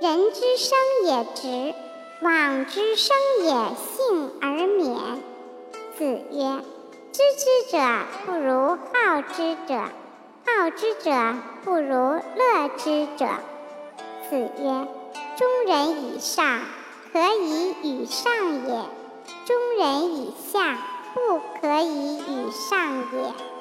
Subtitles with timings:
[0.00, 1.74] 人之生也直，
[2.22, 4.96] 往之生也幸而免。
[5.98, 6.64] 子曰：
[7.12, 7.78] 知之者
[8.24, 9.74] 不如好之者，
[10.46, 11.10] 好之者
[11.64, 13.26] 不如乐之者。
[14.30, 14.88] 子曰：
[15.36, 16.60] 中人以上，
[17.12, 18.32] 可以与上
[18.68, 18.84] 也；
[19.44, 20.78] 中人以下，
[21.12, 23.59] 不可以与上也。